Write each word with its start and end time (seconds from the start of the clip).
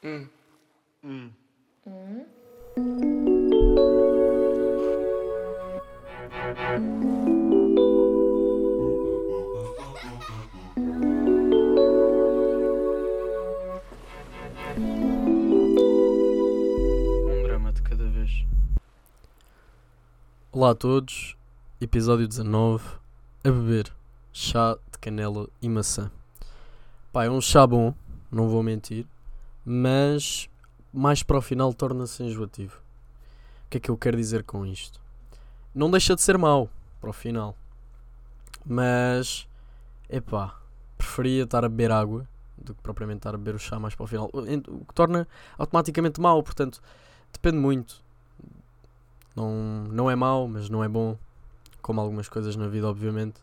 Um 0.00 0.22
drama 17.42 17.72
de 17.72 17.82
cada 17.82 18.08
vez. 18.08 18.46
Olá 20.52 20.70
a 20.70 20.74
todos, 20.76 21.36
episódio 21.80 22.28
19, 22.28 22.84
a 23.42 23.50
beber 23.50 23.92
chá 24.32 24.78
de 24.92 24.98
canela 25.00 25.48
e 25.60 25.68
maçã. 25.68 26.08
Pá, 27.12 27.24
é 27.24 27.30
um 27.30 27.40
chá 27.40 27.66
bom, 27.66 27.92
não 28.30 28.48
vou 28.48 28.62
mentir, 28.62 29.04
mas 29.70 30.48
mais 30.90 31.22
para 31.22 31.36
o 31.36 31.42
final 31.42 31.74
torna-se 31.74 32.22
enjoativo. 32.22 32.80
O 33.66 33.68
que 33.68 33.76
é 33.76 33.80
que 33.80 33.90
eu 33.90 33.98
quero 33.98 34.16
dizer 34.16 34.42
com 34.42 34.64
isto? 34.64 34.98
Não 35.74 35.90
deixa 35.90 36.14
de 36.14 36.22
ser 36.22 36.38
mau 36.38 36.70
para 36.98 37.10
o 37.10 37.12
final, 37.12 37.54
mas, 38.64 39.46
epá, 40.08 40.58
preferia 40.96 41.42
estar 41.44 41.66
a 41.66 41.68
beber 41.68 41.92
água 41.92 42.26
do 42.56 42.74
que 42.74 42.80
propriamente 42.80 43.18
estar 43.18 43.34
a 43.34 43.38
beber 43.38 43.56
o 43.56 43.58
chá 43.58 43.78
mais 43.78 43.94
para 43.94 44.04
o 44.04 44.06
final, 44.06 44.30
o 44.32 44.84
que 44.86 44.94
torna 44.94 45.28
automaticamente 45.58 46.18
mau, 46.18 46.42
portanto, 46.42 46.80
depende 47.30 47.58
muito. 47.58 48.02
Não, 49.36 49.84
não 49.92 50.10
é 50.10 50.16
mau, 50.16 50.48
mas 50.48 50.70
não 50.70 50.82
é 50.82 50.88
bom. 50.88 51.16
Como 51.82 52.00
algumas 52.00 52.28
coisas 52.28 52.56
na 52.56 52.66
vida, 52.68 52.88
obviamente. 52.88 53.40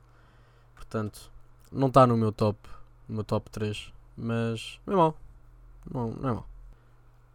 Portanto, 0.73 1.31
não 1.71 1.87
está 1.87 2.05
no 2.05 2.17
meu 2.17 2.31
top, 2.31 2.59
no 3.07 3.15
meu 3.15 3.23
top 3.23 3.49
3. 3.49 3.93
Mas 4.17 4.79
não 4.85 4.93
é 4.93 4.97
mau. 4.97 5.17
Não, 5.91 6.11
não 6.11 6.29
é. 6.39 6.43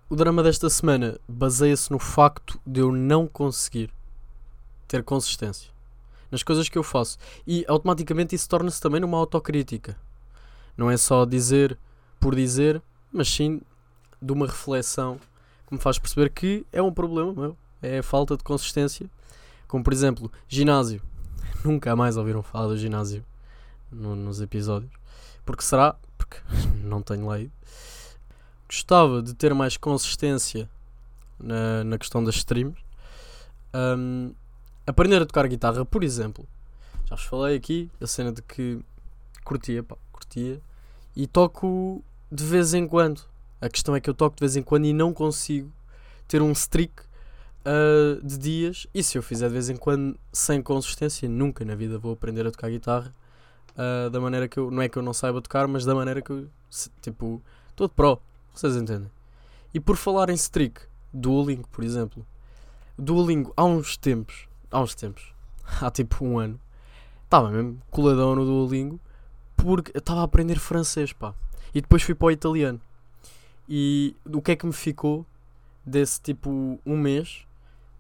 O 0.09 0.17
drama 0.17 0.43
desta 0.43 0.69
semana 0.69 1.19
baseia-se 1.29 1.91
no 1.91 1.99
facto 1.99 2.61
de 2.67 2.81
eu 2.81 2.91
não 2.91 3.29
conseguir 3.29 3.91
ter 4.89 5.05
consistência 5.05 5.71
nas 6.31 6.43
coisas 6.43 6.69
que 6.69 6.79
eu 6.79 6.83
faço. 6.83 7.19
E 7.47 7.65
automaticamente 7.69 8.35
isso 8.35 8.49
torna-se 8.49 8.81
também 8.81 9.01
numa 9.01 9.19
autocrítica. 9.19 9.97
Não 10.77 10.91
é 10.91 10.97
só 10.97 11.25
dizer 11.25 11.77
por 12.19 12.35
dizer, 12.35 12.81
mas 13.13 13.29
sim 13.29 13.61
de 14.21 14.33
uma 14.33 14.47
reflexão 14.47 15.19
que 15.67 15.75
me 15.75 15.81
faz 15.81 15.99
perceber 15.99 16.31
que 16.31 16.65
é 16.73 16.81
um 16.83 16.93
problema 16.93 17.33
meu 17.33 17.57
é 17.83 17.99
a 17.99 18.03
falta 18.03 18.37
de 18.37 18.45
consistência. 18.45 19.09
Como 19.67 19.83
por 19.85 19.93
exemplo, 19.93 20.31
ginásio. 20.49 21.01
Nunca 21.65 21.95
mais 21.97 22.17
ouviram 22.17 22.43
falar 22.43 22.67
do 22.69 22.77
ginásio 22.77 23.25
no- 23.91 24.17
nos 24.17 24.41
episódios. 24.41 24.91
Porque 25.45 25.63
será? 25.63 25.97
Porque 26.19 26.37
não 26.83 27.01
tenho 27.03 27.27
lá. 27.27 27.37
Gostava 28.71 29.21
de 29.21 29.35
ter 29.35 29.53
mais 29.53 29.77
consistência 29.77 30.71
na, 31.41 31.83
na 31.83 31.99
questão 31.99 32.23
das 32.23 32.37
streams. 32.37 32.79
Ahm, 33.73 34.31
aprender 34.87 35.21
a 35.21 35.27
tocar 35.27 35.49
guitarra, 35.49 35.85
por 35.85 36.05
exemplo. 36.05 36.47
Já 37.07 37.17
vos 37.17 37.25
falei 37.25 37.57
aqui 37.57 37.91
a 38.01 38.07
cena 38.07 38.31
de 38.31 38.41
que 38.43 38.79
curtia, 39.43 39.83
pá, 39.83 39.97
curtia. 40.13 40.61
E 41.17 41.27
toco 41.27 42.01
de 42.31 42.45
vez 42.45 42.73
em 42.73 42.87
quando. 42.87 43.23
A 43.61 43.69
questão 43.69 43.97
é 43.97 44.01
que 44.01 44.09
eu 44.09 44.15
toco 44.15 44.37
de 44.37 44.41
vez 44.41 44.55
em 44.55 44.63
quando 44.63 44.85
e 44.85 44.93
não 44.93 45.13
consigo 45.13 45.73
ter 46.29 46.41
um 46.41 46.53
streak 46.53 46.93
uh, 47.67 48.25
de 48.25 48.39
dias. 48.39 48.87
E 48.95 49.03
se 49.03 49.19
eu 49.19 49.23
fizer 49.23 49.49
de 49.49 49.53
vez 49.53 49.69
em 49.69 49.77
quando 49.77 50.17
sem 50.33 50.63
consistência, 50.63 51.29
nunca 51.29 51.65
na 51.65 51.75
vida 51.75 51.99
vou 51.99 52.13
aprender 52.13 52.47
a 52.47 52.53
tocar 52.53 52.71
guitarra. 52.71 53.13
uh, 53.75 54.09
da 54.11 54.21
maneira 54.21 54.47
que 54.47 54.61
eu. 54.61 54.71
Não 54.71 54.81
é 54.81 54.89
que 54.89 54.97
eu 54.97 55.03
não 55.03 55.13
saiba 55.13 55.43
tocar, 55.43 55.67
mas 55.67 55.85
da 55.85 55.93
maneira 55.93 56.23
que 56.23 56.31
eu. 56.31 56.49
Tipo, 57.03 57.43
estou 57.69 57.89
de 57.89 57.95
pro. 57.95 58.21
Vocês 58.55 58.77
entendem? 58.77 59.11
E 59.73 59.81
por 59.81 59.97
falar 59.97 60.31
em 60.31 60.35
streak, 60.35 60.81
Duolingo, 61.13 61.69
por 61.69 61.85
exemplo. 61.85 62.27
Duolingo, 62.99 63.53
há 63.57 63.65
uns 63.65 63.97
tempos. 63.97 64.49
Há 64.71 64.81
uns 64.81 64.95
tempos. 64.95 65.33
Há 65.81 65.91
tipo 65.91 66.25
um 66.25 66.39
ano. 66.39 66.61
Estava 67.25 67.51
mesmo 67.51 67.81
coladão 67.91 68.35
no 68.35 68.45
Duolingo. 68.45 69.01
Porque 69.57 69.97
estava 69.97 70.21
a 70.21 70.25
aprender 70.25 70.59
francês, 70.59 71.13
pá. 71.13 71.35
E 71.75 71.81
depois 71.81 72.03
fui 72.03 72.15
para 72.15 72.27
o 72.27 72.31
italiano. 72.31 72.81
E 73.69 74.17
o 74.25 74.43
que 74.43 74.53
é 74.53 74.57
que 74.57 74.67
me 74.67 74.73
ficou 74.73 75.25
desse 75.85 76.21
tipo 76.21 76.81
um 76.85 76.97
mês 76.97 77.47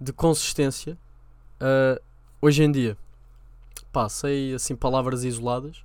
de 0.00 0.12
consistência 0.12 0.98
uh, 1.60 2.00
hoje 2.40 2.64
em 2.64 2.72
dia? 2.72 2.96
Pá, 3.92 4.08
sei 4.08 4.54
assim 4.54 4.74
palavras 4.74 5.22
isoladas. 5.22 5.84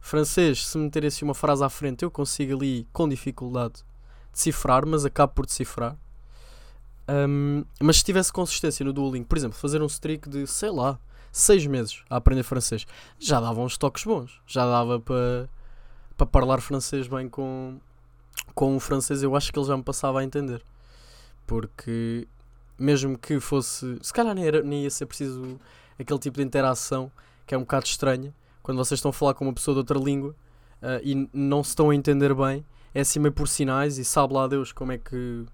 Francês, 0.00 0.66
se 0.66 0.78
meter 0.78 1.04
assim 1.04 1.24
uma 1.24 1.34
frase 1.34 1.64
à 1.64 1.68
frente, 1.68 2.02
eu 2.02 2.10
consigo 2.10 2.54
ali 2.56 2.86
com 2.92 3.08
dificuldade 3.08 3.84
decifrar, 4.36 4.86
mas 4.86 5.04
acabo 5.04 5.32
por 5.32 5.46
decifrar. 5.46 5.96
Um, 7.08 7.64
mas 7.80 7.98
se 7.98 8.04
tivesse 8.04 8.32
consistência 8.32 8.84
no 8.84 8.92
Duolingo, 8.92 9.26
por 9.26 9.38
exemplo, 9.38 9.56
fazer 9.56 9.82
um 9.82 9.86
streak 9.86 10.28
de, 10.28 10.46
sei 10.46 10.70
lá, 10.70 10.98
seis 11.32 11.66
meses 11.66 12.02
a 12.10 12.16
aprender 12.16 12.42
francês, 12.42 12.86
já 13.18 13.40
dava 13.40 13.60
uns 13.60 13.76
toques 13.76 14.04
bons. 14.04 14.40
Já 14.46 14.64
dava 14.64 15.00
para 15.00 15.48
para 16.16 16.26
falar 16.40 16.62
francês 16.62 17.06
bem 17.06 17.28
com, 17.28 17.78
com 18.54 18.74
o 18.74 18.80
francês, 18.80 19.22
eu 19.22 19.36
acho 19.36 19.52
que 19.52 19.58
ele 19.58 19.66
já 19.66 19.76
me 19.76 19.82
passava 19.82 20.20
a 20.20 20.24
entender. 20.24 20.62
Porque 21.46 22.26
mesmo 22.78 23.18
que 23.18 23.38
fosse. 23.38 23.98
Se 24.02 24.12
calhar 24.12 24.34
nem, 24.34 24.46
era, 24.46 24.62
nem 24.62 24.84
ia 24.84 24.90
ser 24.90 25.06
preciso 25.06 25.60
aquele 25.98 26.18
tipo 26.18 26.38
de 26.38 26.44
interação 26.44 27.10
que 27.46 27.54
é 27.54 27.58
um 27.58 27.62
bocado 27.62 27.86
estranha 27.86 28.34
quando 28.62 28.78
vocês 28.78 28.98
estão 28.98 29.10
a 29.10 29.12
falar 29.12 29.34
com 29.34 29.44
uma 29.44 29.52
pessoa 29.52 29.74
de 29.74 29.78
outra 29.78 29.98
língua 29.98 30.34
ah, 30.82 31.00
e 31.02 31.28
não 31.32 31.62
se 31.62 31.70
estão 31.70 31.90
a 31.90 31.94
entender 31.94 32.34
bem, 32.34 32.64
é 32.96 33.00
assim 33.00 33.18
meio 33.18 33.32
por 33.32 33.46
sinais 33.46 33.98
e 33.98 34.04
sabe 34.06 34.32
lá 34.32 34.46
Deus 34.46 34.72
como 34.72 34.90
é 34.90 34.96
que 34.96 35.44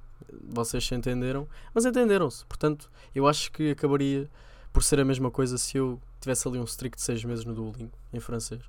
vocês 0.48 0.86
se 0.86 0.94
entenderam, 0.94 1.48
mas 1.74 1.84
entenderam-se. 1.84 2.46
Portanto, 2.46 2.88
eu 3.12 3.26
acho 3.26 3.50
que 3.50 3.72
acabaria 3.72 4.30
por 4.72 4.80
ser 4.80 5.00
a 5.00 5.04
mesma 5.04 5.28
coisa 5.28 5.58
se 5.58 5.76
eu 5.76 6.00
tivesse 6.20 6.46
ali 6.46 6.60
um 6.60 6.64
streak 6.64 6.96
de 6.96 7.02
6 7.02 7.24
meses 7.24 7.44
no 7.44 7.52
Duolingo 7.52 7.90
em 8.12 8.20
francês. 8.20 8.62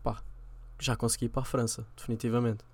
Pá, 0.00 0.22
já 0.78 0.94
consegui 0.94 1.24
ir 1.24 1.28
para 1.28 1.42
a 1.42 1.44
França, 1.44 1.84
definitivamente. 1.96 2.64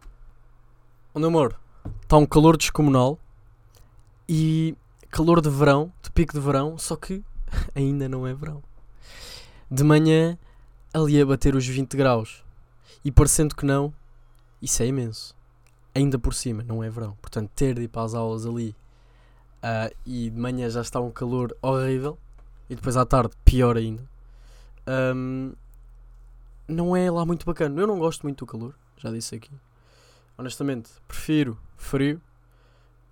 Onde 1.14 1.24
eu 1.24 1.30
moro, 1.30 1.56
está 2.02 2.18
um 2.18 2.26
calor 2.26 2.58
descomunal 2.58 3.18
e 4.28 4.76
calor 5.10 5.40
de 5.40 5.48
verão, 5.48 5.90
de 6.02 6.10
pico 6.10 6.34
de 6.34 6.40
verão, 6.40 6.76
só 6.76 6.96
que 6.96 7.24
ainda 7.74 8.10
não 8.10 8.26
é 8.26 8.34
verão. 8.34 8.62
De 9.70 9.82
manhã, 9.84 10.36
ali 10.92 11.18
a 11.18 11.24
bater 11.24 11.56
os 11.56 11.66
20 11.66 11.96
graus 11.96 12.44
e 13.02 13.10
parecendo 13.10 13.56
que 13.56 13.64
não, 13.64 13.94
isso 14.60 14.82
é 14.82 14.86
imenso. 14.86 15.34
Ainda 15.94 16.18
por 16.18 16.34
cima, 16.34 16.62
não 16.62 16.82
é 16.82 16.90
verão. 16.90 17.16
Portanto, 17.20 17.50
ter 17.54 17.74
de 17.74 17.82
ir 17.82 17.88
para 17.88 18.02
as 18.02 18.14
aulas 18.14 18.46
ali 18.46 18.74
ah, 19.62 19.90
e 20.06 20.30
de 20.30 20.38
manhã 20.38 20.68
já 20.70 20.80
está 20.80 21.00
um 21.00 21.10
calor 21.10 21.56
horrível 21.60 22.18
e 22.68 22.74
depois 22.74 22.96
à 22.96 23.04
tarde, 23.04 23.34
pior 23.44 23.76
ainda. 23.76 24.08
Ahm, 24.86 25.52
não 26.68 26.96
é 26.96 27.10
lá 27.10 27.26
muito 27.26 27.44
bacana. 27.44 27.80
Eu 27.80 27.86
não 27.86 27.98
gosto 27.98 28.22
muito 28.22 28.38
do 28.38 28.46
calor, 28.46 28.74
já 28.96 29.10
disse 29.10 29.34
aqui. 29.34 29.50
Honestamente, 30.38 30.90
prefiro 31.08 31.58
frio. 31.76 32.20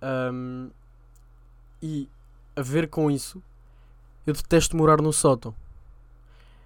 Ahm, 0.01 0.69
e 1.81 2.09
a 2.55 2.61
ver 2.61 2.89
com 2.89 3.11
isso, 3.11 3.41
eu 4.25 4.33
detesto 4.33 4.75
morar 4.75 5.01
no 5.01 5.11
sótão. 5.11 5.53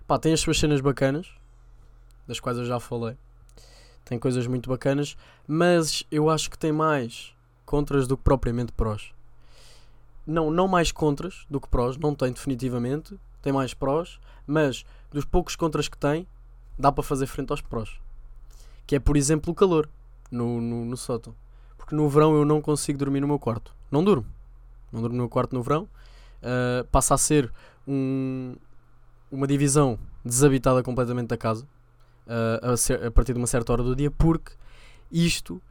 Pá, 0.07 0.19
tem 0.19 0.33
as 0.33 0.41
suas 0.41 0.59
cenas 0.59 0.81
bacanas, 0.81 1.29
das 2.27 2.39
quais 2.39 2.57
eu 2.57 2.65
já 2.65 2.79
falei. 2.79 3.17
Tem 4.05 4.19
coisas 4.19 4.45
muito 4.47 4.69
bacanas, 4.69 5.15
mas 5.47 6.03
eu 6.11 6.29
acho 6.29 6.49
que 6.49 6.57
tem 6.57 6.71
mais 6.71 7.33
contras 7.65 8.07
do 8.07 8.17
que 8.17 8.23
propriamente 8.23 8.71
prós. 8.71 9.13
Não, 10.25 10.51
não 10.51 10.67
mais 10.67 10.91
contras 10.91 11.45
do 11.49 11.59
que 11.59 11.67
prós, 11.67 11.97
não 11.97 12.15
tem 12.15 12.31
definitivamente. 12.31 13.17
Tem 13.41 13.51
mais 13.51 13.73
prós, 13.73 14.19
mas 14.47 14.85
dos 15.11 15.25
poucos 15.25 15.55
contras 15.55 15.87
que 15.87 15.97
tem, 15.97 16.25
dá 16.77 16.91
para 16.91 17.03
fazer 17.03 17.27
frente 17.27 17.51
aos 17.51 17.61
prós. 17.61 17.99
Que 18.87 18.95
é, 18.95 18.99
por 18.99 19.17
exemplo, 19.17 19.51
o 19.51 19.55
calor 19.55 19.89
no, 20.31 20.61
no, 20.61 20.85
no 20.85 20.97
sótão. 20.97 21.35
Porque 21.77 21.95
no 21.95 22.07
verão 22.07 22.35
eu 22.35 22.45
não 22.45 22.61
consigo 22.61 22.97
dormir 22.97 23.19
no 23.19 23.27
meu 23.27 23.37
quarto. 23.37 23.75
Não 23.91 24.03
durmo. 24.03 24.25
Não 24.91 25.01
durmo 25.01 25.15
no 25.15 25.23
meu 25.23 25.29
quarto 25.29 25.53
no 25.53 25.61
verão. 25.61 25.83
Uh, 26.41 26.85
passa 26.91 27.13
a 27.13 27.17
ser 27.17 27.51
um, 27.87 28.55
uma 29.31 29.45
divisão 29.45 29.99
desabitada 30.23 30.81
completamente 30.81 31.27
da 31.27 31.37
casa. 31.37 31.67
Uh, 32.27 32.71
a, 32.71 32.77
ser- 32.77 33.03
a 33.05 33.11
partir 33.11 33.33
de 33.33 33.39
uma 33.39 33.47
certa 33.47 33.71
hora 33.73 33.83
do 33.83 33.95
dia. 33.95 34.11
Porque 34.11 34.53
isto 35.11 35.61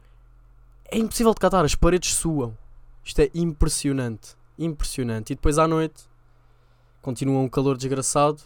é 0.91 0.97
impossível 0.97 1.33
de 1.33 1.39
catar. 1.39 1.63
As 1.65 1.75
paredes 1.75 2.13
suam. 2.13 2.57
Isto 3.03 3.19
é 3.21 3.29
impressionante. 3.33 4.35
Impressionante. 4.57 5.33
E 5.33 5.35
depois 5.35 5.57
à 5.57 5.67
noite 5.67 6.03
continua 7.01 7.39
um 7.41 7.49
calor 7.49 7.77
desgraçado. 7.77 8.41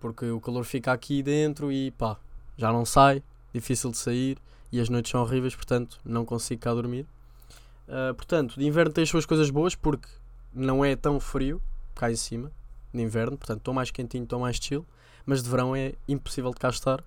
Porque 0.00 0.30
o 0.30 0.40
calor 0.40 0.64
fica 0.64 0.92
aqui 0.92 1.22
dentro 1.22 1.70
e 1.70 1.90
pá, 1.92 2.18
já 2.56 2.72
não 2.72 2.84
sai. 2.84 3.22
Difícil 3.54 3.90
de 3.90 3.98
sair. 3.98 4.38
E 4.70 4.80
as 4.80 4.88
noites 4.88 5.10
são 5.10 5.20
horríveis, 5.20 5.54
portanto 5.54 6.00
não 6.04 6.24
consigo 6.24 6.62
cá 6.62 6.72
dormir. 6.72 7.06
Uh, 7.86 8.14
portanto, 8.14 8.58
de 8.58 8.66
inverno 8.66 8.92
tem 8.92 9.02
as 9.02 9.10
suas 9.10 9.26
coisas 9.26 9.50
boas 9.50 9.74
porque 9.74 10.08
não 10.54 10.84
é 10.84 10.96
tão 10.96 11.20
frio 11.20 11.60
cá 11.94 12.10
em 12.10 12.16
cima 12.16 12.50
de 12.92 13.02
inverno, 13.02 13.36
portanto 13.36 13.58
estou 13.58 13.74
mais 13.74 13.90
quentinho, 13.90 14.24
estou 14.24 14.38
mais 14.38 14.56
chill, 14.56 14.86
mas 15.26 15.42
de 15.42 15.50
verão 15.50 15.74
é 15.74 15.94
impossível 16.08 16.50
de 16.50 16.58
cá 16.58 16.68
estar. 16.68 17.02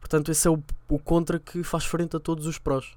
Portanto, 0.00 0.30
esse 0.30 0.46
é 0.46 0.50
o, 0.50 0.62
o 0.88 0.98
contra 0.98 1.38
que 1.38 1.62
faz 1.62 1.84
frente 1.84 2.16
a 2.16 2.20
todos 2.20 2.46
os 2.46 2.58
prós. 2.58 2.92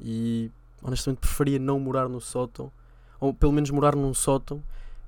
E 0.00 0.50
honestamente 0.82 1.18
preferia 1.18 1.58
não 1.58 1.80
morar 1.80 2.08
no 2.08 2.20
sótão, 2.20 2.70
ou 3.18 3.32
pelo 3.32 3.52
menos 3.52 3.70
morar 3.70 3.96
num 3.96 4.12
sótão 4.12 4.62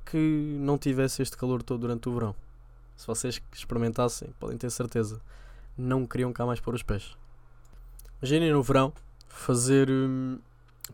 que 0.04 0.56
não 0.60 0.78
tivesse 0.78 1.22
este 1.22 1.36
calor 1.36 1.62
todo 1.62 1.80
durante 1.80 2.08
o 2.08 2.12
verão. 2.12 2.34
Se 2.96 3.06
vocês 3.06 3.40
experimentassem, 3.52 4.30
podem 4.40 4.56
ter 4.56 4.70
certeza, 4.70 5.20
não 5.76 6.06
queriam 6.06 6.32
cá 6.32 6.46
mais 6.46 6.60
pôr 6.60 6.74
os 6.74 6.82
pés. 6.82 7.16
Imaginem 8.22 8.52
no 8.52 8.62
verão 8.62 8.92
fazer, 9.28 9.90
hum, 9.90 10.38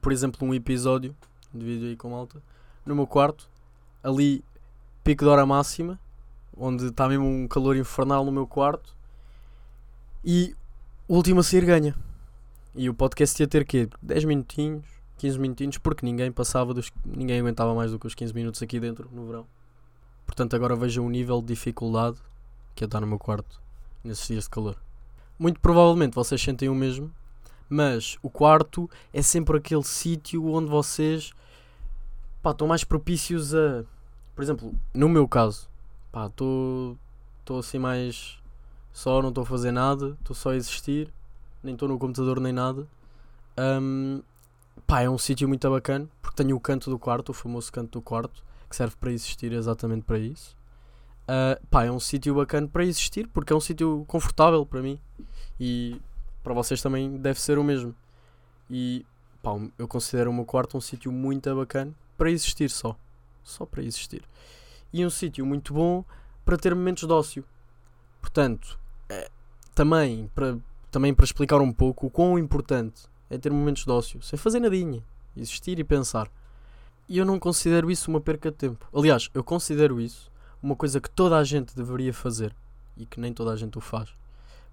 por 0.01 0.11
exemplo, 0.11 0.47
um 0.47 0.53
episódio 0.53 1.15
de 1.55 1.65
vídeo 1.65 1.89
aí 1.89 1.97
com 1.97 2.11
malta 2.11 2.43
no 2.85 2.97
meu 2.97 3.07
quarto, 3.07 3.49
ali 4.03 4.45
pico 5.05 5.25
de 5.25 5.31
hora 5.31 5.47
máxima, 5.47 6.01
onde 6.57 6.87
está 6.87 7.09
mesmo 7.09 7.27
um 7.27 7.49
calor 7.49 7.77
infernal 7.77 8.25
no 8.25 8.33
meu 8.33 8.47
quarto, 8.47 8.97
e 10.25 10.55
o 11.09 11.17
último 11.17 11.41
a 11.41 11.43
sair 11.43 11.65
ganha. 11.65 11.95
E 12.75 12.89
o 12.89 12.95
podcast 12.95 13.43
ia 13.43 13.47
ter 13.47 13.65
quê? 13.65 13.89
10 14.01 14.25
minutinhos, 14.25 14.87
15 15.19 15.39
minutinhos, 15.39 15.79
porque 15.79 16.07
ninguém 16.07 16.33
passava 16.33 16.73
dos. 16.73 16.91
ninguém 17.05 17.41
aguentava 17.41 17.75
mais 17.75 17.91
do 17.91 17.99
que 17.99 18.07
os 18.07 18.15
15 18.15 18.33
minutos 18.35 18.63
aqui 18.63 18.81
dentro 18.81 19.09
no 19.13 19.27
verão. 19.27 19.47
Portanto, 20.25 20.57
agora 20.57 20.75
vejam 20.75 21.05
o 21.05 21.11
nível 21.11 21.41
de 21.41 21.49
dificuldade 21.49 22.17
que 22.75 22.85
é 22.85 22.87
estar 22.87 23.01
no 23.01 23.07
meu 23.07 23.19
quarto 23.19 23.61
nesses 24.03 24.27
dias 24.27 24.45
de 24.45 24.51
calor. 24.51 24.77
Muito 25.39 25.61
provavelmente 25.61 26.15
vocês 26.15 26.41
sentem 26.41 26.69
o 26.69 26.75
mesmo, 26.75 27.13
mas 27.69 28.17
o 28.23 28.31
quarto 28.31 28.89
é 29.13 29.23
sempre 29.23 29.59
aquele 29.59 29.83
sítio 29.83 30.47
onde 30.47 30.71
vocês 30.71 31.33
pá, 32.43 32.51
estão 32.51 32.67
mais 32.67 32.85
propícios 32.85 33.55
a. 33.55 33.85
Por 34.35 34.43
exemplo, 34.43 34.75
no 34.95 35.09
meu 35.09 35.29
caso, 35.29 35.69
pá, 36.13 36.27
estou 36.27 36.99
assim 37.59 37.79
mais 37.79 38.39
só, 38.93 39.23
não 39.23 39.31
estou 39.31 39.43
a 39.43 39.47
fazer 39.47 39.73
nada, 39.73 40.17
estou 40.21 40.37
só 40.37 40.51
a 40.51 40.57
existir, 40.57 41.13
nem 41.63 41.75
estou 41.75 41.89
no 41.89 41.99
computador 41.99 42.39
nem 42.39 42.53
nada. 42.53 42.87
Um, 43.59 44.23
pá, 44.87 45.01
é 45.03 45.11
um 45.11 45.19
sítio 45.19 45.49
muito 45.49 45.69
bacana, 45.71 46.09
porque 46.21 46.37
tenho 46.43 46.55
o 46.55 46.61
canto 46.61 46.91
do 46.91 46.99
quarto, 46.99 47.31
o 47.31 47.33
famoso 47.33 47.73
canto 47.73 47.99
do 47.99 48.03
quarto, 48.03 48.45
que 48.69 48.77
serve 48.77 48.95
para 48.97 49.11
existir 49.11 49.53
exatamente 49.53 50.03
para 50.03 50.19
isso. 50.19 50.57
Uh, 51.23 51.67
pá, 51.69 51.85
é 51.85 51.91
um 51.91 52.01
sítio 52.01 52.35
bacana 52.35 52.69
para 52.69 52.85
existir, 52.85 53.27
porque 53.29 53.53
é 53.53 53.57
um 53.57 53.61
sítio 53.61 54.05
confortável 54.07 54.67
para 54.67 54.83
mim 54.83 55.01
e 55.59 56.01
para 56.43 56.53
vocês 56.53 56.83
também 56.83 57.17
deve 57.17 57.41
ser 57.41 57.59
o 57.59 57.65
mesmo. 57.65 57.95
E 58.69 59.07
pá, 59.43 59.53
eu 59.79 59.89
considero 59.89 60.31
o 60.31 60.35
meu 60.35 60.45
quarto 60.45 60.77
um 60.77 60.81
sítio 60.81 61.11
muito 61.11 61.55
bacana 61.55 61.93
para 62.19 62.31
existir 62.31 62.69
só. 62.69 62.97
Só 63.43 63.65
para 63.65 63.83
existir. 63.83 64.23
E 64.93 65.05
um 65.05 65.11
sítio 65.11 65.47
muito 65.47 65.73
bom 65.73 66.05
para 66.45 66.57
ter 66.57 66.75
momentos 66.75 67.07
de 67.07 67.13
ócio. 67.13 67.45
Portanto, 68.21 68.79
é, 69.09 69.31
também, 69.75 70.31
para, 70.35 70.59
também 70.91 71.15
para 71.15 71.25
explicar 71.25 71.61
um 71.61 71.73
pouco 71.73 72.07
o 72.07 72.11
quão 72.11 72.39
importante 72.39 73.03
é 73.31 73.39
ter 73.39 73.51
momentos 73.51 73.85
de 73.85 73.91
ócio, 73.91 74.23
sem 74.23 74.39
fazer 74.39 74.61
nadinha, 74.61 75.03
existir 75.37 75.79
e 75.79 75.85
pensar. 75.85 76.31
E 77.09 77.19
eu 77.19 77.25
não 77.25 77.39
considero 77.39 77.91
isso 77.91 78.11
uma 78.11 78.21
perca 78.21 78.51
de 78.51 78.57
tempo. 78.57 78.87
Aliás, 78.95 79.31
eu 79.35 79.43
considero 79.43 80.01
isso 80.01 80.31
uma 80.63 80.77
coisa 80.77 81.01
que 81.01 81.11
toda 81.11 81.37
a 81.37 81.45
gente 81.45 81.75
deveria 81.75 82.13
fazer 82.13 82.55
e 82.97 83.05
que 83.05 83.19
nem 83.19 83.33
toda 83.33 83.51
a 83.51 83.57
gente 83.57 83.77
o 83.79 83.81
faz. 83.81 84.11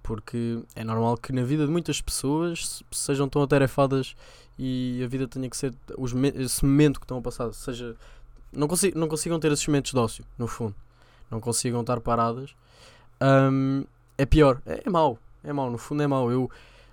Porque 0.03 0.61
é 0.75 0.83
normal 0.83 1.17
que 1.17 1.33
na 1.33 1.43
vida 1.43 1.65
de 1.65 1.71
muitas 1.71 2.01
pessoas 2.01 2.83
sejam 2.91 3.27
tão 3.27 3.41
atarefadas 3.41 4.15
e 4.57 5.01
a 5.03 5.07
vida 5.07 5.27
tenha 5.27 5.49
que 5.49 5.57
ser 5.57 5.73
os, 5.97 6.13
esse 6.35 6.63
momento 6.63 6.99
que 6.99 7.05
estão 7.05 7.17
a 7.17 7.21
passar, 7.21 7.51
seja 7.53 7.95
não, 8.51 8.67
consi 8.67 8.93
não 8.95 9.07
consigam 9.07 9.39
ter 9.39 9.51
esses 9.51 9.65
momentos 9.67 9.91
de 9.91 9.97
ócio, 9.97 10.25
no 10.37 10.47
fundo, 10.47 10.75
não 11.29 11.39
consigam 11.39 11.81
estar 11.81 11.99
paradas, 11.99 12.55
um, 13.21 13.83
é 14.17 14.25
pior, 14.25 14.61
é, 14.65 14.83
é 14.85 14.89
mau, 14.89 15.17
é 15.43 15.51
mau, 15.53 15.69
no 15.69 15.77
fundo 15.77 16.03
é 16.03 16.07
mau. 16.07 16.31
Eu 16.31 16.49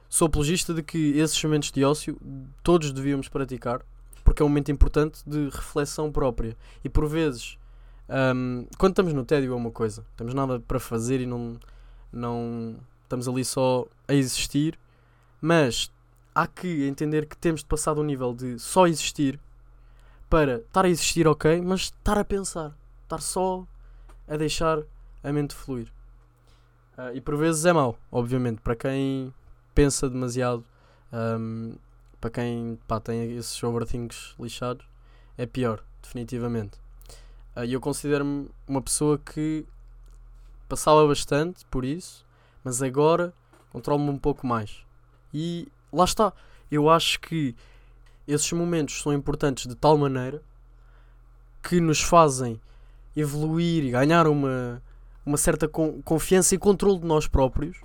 sou 0.08 0.26
apologista 0.26 0.74
de 0.74 0.82
que 0.82 1.18
esses 1.18 1.42
momentos 1.42 1.70
de 1.70 1.84
ócio 1.84 2.18
todos 2.62 2.92
devíamos 2.92 3.28
praticar, 3.28 3.82
porque 4.24 4.42
é 4.42 4.44
um 4.44 4.48
momento 4.48 4.70
importante 4.70 5.22
de 5.26 5.48
reflexão 5.48 6.10
própria. 6.10 6.56
E 6.84 6.88
por 6.88 7.06
vezes. 7.08 7.58
Um, 8.08 8.68
quando 8.78 8.92
estamos 8.92 9.12
no 9.12 9.24
tédio 9.24 9.52
é 9.52 9.56
uma 9.56 9.72
coisa, 9.72 10.06
temos 10.16 10.32
nada 10.32 10.60
para 10.60 10.78
fazer 10.78 11.20
e 11.20 11.26
não, 11.26 11.58
não 12.12 12.76
estamos 13.02 13.26
ali 13.26 13.44
só 13.44 13.84
a 14.06 14.14
existir, 14.14 14.78
mas 15.40 15.90
há 16.32 16.46
que 16.46 16.86
entender 16.86 17.26
que 17.26 17.36
temos 17.36 17.62
de 17.62 17.66
passar 17.66 17.94
do 17.94 18.04
nível 18.04 18.32
de 18.32 18.60
só 18.60 18.86
existir 18.86 19.40
para 20.36 20.56
estar 20.56 20.84
a 20.84 20.88
existir, 20.90 21.26
ok, 21.26 21.62
mas 21.62 21.80
estar 21.84 22.18
a 22.18 22.22
pensar, 22.22 22.76
estar 23.04 23.22
só 23.22 23.66
a 24.28 24.36
deixar 24.36 24.82
a 25.24 25.32
mente 25.32 25.54
fluir. 25.54 25.90
Uh, 26.92 27.16
e 27.16 27.22
por 27.22 27.38
vezes 27.38 27.64
é 27.64 27.72
mau, 27.72 27.98
obviamente, 28.12 28.60
para 28.60 28.76
quem 28.76 29.32
pensa 29.74 30.10
demasiado, 30.10 30.62
um, 31.10 31.74
para 32.20 32.28
quem 32.28 32.78
pá, 32.86 33.00
tem 33.00 33.34
esses 33.34 33.62
overthinks 33.62 34.34
lixados, 34.38 34.86
é 35.38 35.46
pior, 35.46 35.82
definitivamente. 36.02 36.76
Uh, 37.56 37.64
e 37.64 37.68
uh, 37.68 37.76
eu 37.76 37.80
considero-me 37.80 38.50
uma 38.68 38.82
pessoa 38.82 39.16
que 39.16 39.64
passava 40.68 41.06
bastante 41.08 41.64
por 41.70 41.82
isso, 41.82 42.26
mas 42.62 42.82
agora 42.82 43.32
controlo-me 43.70 44.10
um 44.10 44.18
pouco 44.18 44.46
mais. 44.46 44.84
E 45.32 45.66
lá 45.90 46.04
está. 46.04 46.30
Eu 46.70 46.90
acho 46.90 47.20
que 47.20 47.56
esses 48.26 48.50
momentos 48.52 49.00
são 49.00 49.12
importantes 49.12 49.66
de 49.66 49.74
tal 49.74 49.96
maneira 49.96 50.42
que 51.62 51.80
nos 51.80 52.00
fazem 52.00 52.60
evoluir 53.16 53.84
e 53.84 53.90
ganhar 53.90 54.26
uma, 54.26 54.82
uma 55.24 55.36
certa 55.36 55.68
confiança 55.68 56.54
e 56.54 56.58
controle 56.58 57.00
de 57.00 57.06
nós 57.06 57.26
próprios. 57.26 57.78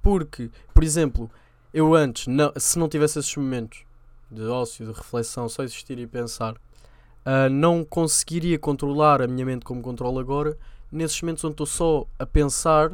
Porque, 0.00 0.50
por 0.74 0.82
exemplo, 0.82 1.30
eu 1.72 1.94
antes, 1.94 2.26
não, 2.26 2.52
se 2.56 2.78
não 2.78 2.88
tivesse 2.88 3.18
esses 3.18 3.36
momentos 3.36 3.84
de 4.30 4.42
ócio, 4.42 4.86
de 4.86 4.92
reflexão, 4.92 5.48
só 5.48 5.62
existir 5.62 5.98
e 5.98 6.06
pensar, 6.06 6.54
uh, 6.54 7.48
não 7.50 7.84
conseguiria 7.84 8.58
controlar 8.58 9.22
a 9.22 9.28
minha 9.28 9.44
mente 9.44 9.64
como 9.64 9.82
controlo 9.82 10.18
agora, 10.18 10.56
nesses 10.90 11.20
momentos 11.22 11.44
onde 11.44 11.52
estou 11.52 11.66
só 11.66 12.06
a 12.18 12.26
pensar, 12.26 12.92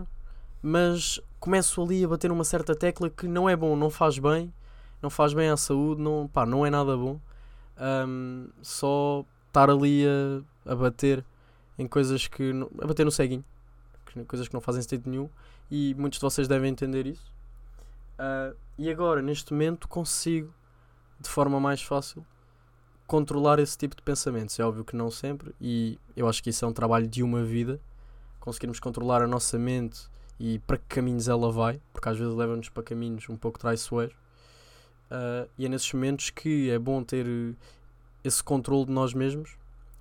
mas 0.62 1.20
começo 1.40 1.82
ali 1.82 2.04
a 2.04 2.08
bater 2.08 2.28
numa 2.28 2.44
certa 2.44 2.74
tecla 2.74 3.08
que 3.08 3.26
não 3.26 3.48
é 3.48 3.56
bom, 3.56 3.76
não 3.76 3.88
faz 3.88 4.18
bem, 4.18 4.52
não 5.02 5.10
faz 5.10 5.32
bem 5.32 5.48
à 5.48 5.56
saúde, 5.56 6.00
não, 6.00 6.28
pá, 6.28 6.44
não 6.44 6.64
é 6.64 6.70
nada 6.70 6.96
bom. 6.96 7.20
Um, 7.80 8.48
só 8.62 9.24
estar 9.46 9.70
ali 9.70 10.04
a, 10.06 10.72
a 10.72 10.74
bater 10.74 11.24
em 11.78 11.86
coisas 11.86 12.26
que. 12.26 12.52
a 12.82 12.86
bater 12.86 13.04
no 13.04 13.10
ceguinho, 13.10 13.44
coisas 14.26 14.48
que 14.48 14.54
não 14.54 14.60
fazem 14.60 14.82
sentido 14.82 15.08
nenhum, 15.08 15.28
e 15.70 15.94
muitos 15.94 16.18
de 16.18 16.22
vocês 16.22 16.48
devem 16.48 16.70
entender 16.70 17.06
isso. 17.06 17.32
Uh, 18.18 18.56
e 18.76 18.90
agora, 18.90 19.22
neste 19.22 19.52
momento, 19.52 19.88
consigo 19.88 20.52
de 21.20 21.28
forma 21.28 21.60
mais 21.60 21.82
fácil 21.82 22.24
controlar 23.06 23.58
esse 23.58 23.76
tipo 23.76 23.96
de 23.96 24.02
pensamentos. 24.02 24.58
É 24.58 24.64
óbvio 24.64 24.84
que 24.84 24.94
não 24.94 25.10
sempre, 25.10 25.54
e 25.60 25.98
eu 26.16 26.28
acho 26.28 26.42
que 26.42 26.50
isso 26.50 26.64
é 26.64 26.68
um 26.68 26.72
trabalho 26.72 27.06
de 27.06 27.22
uma 27.22 27.42
vida. 27.42 27.80
Conseguirmos 28.40 28.80
controlar 28.80 29.22
a 29.22 29.26
nossa 29.26 29.58
mente 29.58 30.08
e 30.38 30.58
para 30.60 30.78
que 30.78 30.84
caminhos 30.88 31.28
ela 31.28 31.50
vai, 31.50 31.80
porque 31.92 32.08
às 32.08 32.16
vezes 32.16 32.34
leva-nos 32.34 32.68
para 32.68 32.82
caminhos 32.82 33.28
um 33.28 33.36
pouco 33.36 33.58
traiçoeiros. 33.58 34.16
Uh, 35.10 35.48
e 35.56 35.64
é 35.64 35.68
nesses 35.68 35.92
momentos 35.92 36.30
que 36.30 36.70
é 36.70 36.78
bom 36.78 37.02
ter 37.02 37.26
esse 38.22 38.42
controle 38.42 38.86
de 38.86 38.92
nós 38.92 39.14
mesmos 39.14 39.56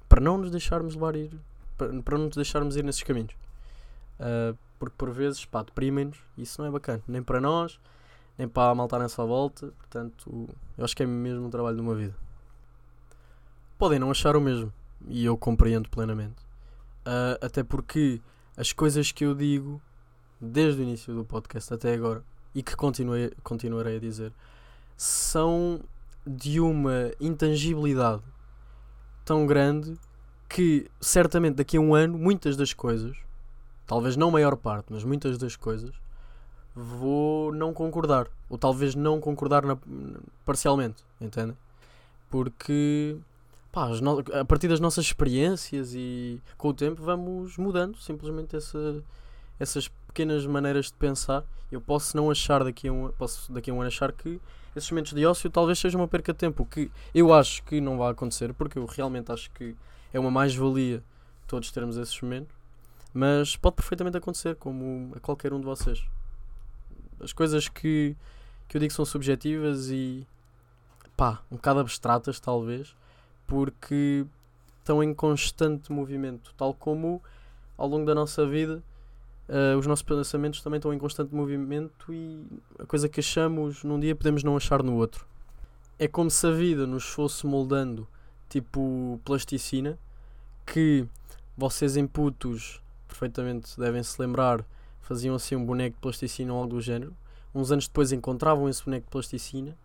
para 0.09 0.19
não 0.19 0.37
nos 0.37 0.51
deixarmos 0.51 0.95
levar 0.95 1.15
ir, 1.15 1.31
para, 1.77 2.01
para 2.01 2.17
não 2.17 2.25
nos 2.25 2.35
deixarmos 2.35 2.75
ir 2.75 2.83
nesses 2.83 3.03
caminhos. 3.03 3.33
Uh, 4.19 4.57
porque 4.79 4.95
por 4.97 5.11
vezes, 5.11 5.45
pá, 5.45 5.63
deprimem-nos 5.63 6.17
e 6.37 6.43
isso 6.43 6.61
não 6.61 6.67
é 6.67 6.71
bacana, 6.71 7.01
nem 7.07 7.23
para 7.23 7.41
nós, 7.41 7.79
nem 8.37 8.47
para 8.47 8.71
a 8.71 8.75
malta 8.75 8.99
nessa 8.99 9.25
volta. 9.25 9.67
Portanto, 9.77 10.49
eu 10.77 10.83
acho 10.83 10.95
que 10.95 11.03
é 11.03 11.05
mesmo 11.05 11.47
um 11.47 11.49
trabalho 11.49 11.75
de 11.77 11.81
uma 11.81 11.95
vida. 11.95 12.15
Podem 13.77 13.99
não 13.99 14.11
achar 14.11 14.35
o 14.35 14.41
mesmo, 14.41 14.73
e 15.07 15.25
eu 15.25 15.37
compreendo 15.37 15.89
plenamente. 15.89 16.41
Uh, 17.05 17.37
até 17.41 17.63
porque 17.63 18.21
as 18.55 18.73
coisas 18.73 19.11
que 19.11 19.23
eu 19.23 19.33
digo 19.33 19.81
desde 20.41 20.81
o 20.81 20.83
início 20.83 21.13
do 21.13 21.23
podcast 21.23 21.73
até 21.73 21.93
agora 21.93 22.23
e 22.53 22.61
que 22.61 22.75
continuei, 22.75 23.31
continuarei 23.43 23.97
a 23.97 23.99
dizer 23.99 24.33
são 24.97 25.79
de 26.25 26.59
uma 26.59 27.11
intangibilidade 27.21 28.23
tão 29.23 29.45
grande 29.45 29.95
que 30.49 30.89
certamente 30.99 31.55
daqui 31.55 31.77
a 31.77 31.79
um 31.79 31.93
ano 31.93 32.17
muitas 32.17 32.57
das 32.57 32.73
coisas, 32.73 33.15
talvez 33.85 34.17
não 34.17 34.29
a 34.29 34.31
maior 34.31 34.55
parte, 34.57 34.87
mas 34.89 35.03
muitas 35.03 35.37
das 35.37 35.55
coisas, 35.55 35.93
vou 36.73 37.51
não 37.51 37.73
concordar. 37.73 38.27
Ou 38.49 38.57
talvez 38.57 38.95
não 38.95 39.19
concordar 39.19 39.65
na, 39.65 39.77
parcialmente, 40.45 41.03
entendem? 41.19 41.57
Porque 42.29 43.17
pá, 43.71 43.89
no, 44.01 44.23
a 44.33 44.45
partir 44.45 44.67
das 44.67 44.79
nossas 44.79 45.05
experiências 45.05 45.93
e 45.93 46.41
com 46.57 46.69
o 46.69 46.73
tempo 46.73 47.03
vamos 47.03 47.57
mudando 47.57 47.97
simplesmente 47.97 48.55
essa, 48.55 49.03
essas 49.59 49.87
pequenas 50.07 50.45
maneiras 50.45 50.87
de 50.87 50.93
pensar. 50.93 51.43
Eu 51.71 51.81
posso 51.81 52.15
não 52.15 52.31
achar 52.31 52.63
daqui 52.63 52.87
a 52.87 52.93
um, 52.93 53.11
posso 53.11 53.51
daqui 53.51 53.69
a 53.69 53.73
um 53.73 53.81
ano 53.81 53.87
achar 53.87 54.11
que 54.11 54.39
esses 54.77 54.91
momentos 54.91 55.13
de 55.13 55.25
ócio 55.25 55.49
talvez 55.49 55.79
seja 55.79 55.97
uma 55.97 56.07
perca 56.07 56.33
de 56.33 56.39
tempo, 56.39 56.65
que 56.65 56.91
eu 57.13 57.33
acho 57.33 57.63
que 57.63 57.81
não 57.81 57.97
vai 57.97 58.11
acontecer, 58.11 58.53
porque 58.53 58.77
eu 58.77 58.85
realmente 58.85 59.31
acho 59.31 59.49
que 59.51 59.75
é 60.13 60.19
uma 60.19 60.31
mais-valia 60.31 61.03
todos 61.47 61.71
termos 61.71 61.97
esses 61.97 62.19
momentos, 62.21 62.55
mas 63.13 63.55
pode 63.55 63.75
perfeitamente 63.75 64.17
acontecer, 64.17 64.55
como 64.55 65.13
a 65.15 65.19
qualquer 65.19 65.53
um 65.53 65.59
de 65.59 65.65
vocês. 65.65 66.05
As 67.19 67.33
coisas 67.33 67.67
que, 67.67 68.15
que 68.67 68.77
eu 68.77 68.81
digo 68.81 68.93
são 68.93 69.05
subjetivas 69.05 69.89
e 69.89 70.27
pá, 71.15 71.41
um 71.51 71.55
bocado 71.55 71.79
abstratas, 71.79 72.39
talvez, 72.39 72.95
porque 73.47 74.25
estão 74.79 75.03
em 75.03 75.13
constante 75.13 75.91
movimento, 75.91 76.53
tal 76.55 76.73
como 76.73 77.21
ao 77.77 77.87
longo 77.87 78.05
da 78.05 78.13
nossa 78.13 78.45
vida 78.45 78.83
uh, 79.49 79.77
os 79.77 79.87
nossos 79.87 80.03
pensamentos 80.03 80.61
também 80.61 80.77
estão 80.77 80.93
em 80.93 80.97
constante 80.97 81.33
movimento 81.33 82.13
e 82.13 82.45
a 82.79 82.85
coisa 82.85 83.09
que 83.09 83.19
achamos 83.19 83.83
num 83.83 83.99
dia 83.99 84.15
podemos 84.15 84.43
não 84.43 84.55
achar 84.55 84.83
no 84.83 84.95
outro. 84.95 85.25
É 85.99 86.07
como 86.07 86.29
se 86.29 86.45
a 86.45 86.51
vida 86.51 86.85
nos 86.85 87.05
fosse 87.05 87.45
moldando 87.45 88.07
tipo 88.49 89.19
plasticina, 89.25 89.97
que 90.65 91.05
vocês 91.57 91.97
em 91.97 92.05
putos 92.05 92.81
perfeitamente 93.07 93.79
devem 93.79 94.03
se 94.03 94.21
lembrar, 94.21 94.63
faziam 95.01 95.35
assim 95.35 95.55
um 95.55 95.65
boneco 95.65 95.95
de 95.95 96.01
plasticina 96.01 96.53
ou 96.53 96.59
algo 96.59 96.75
do 96.75 96.81
género. 96.81 97.15
Uns 97.53 97.71
anos 97.71 97.87
depois 97.87 98.11
encontravam 98.11 98.69
esse 98.69 98.83
boneco 98.83 99.05
de 99.05 99.11
plasticina 99.11 99.75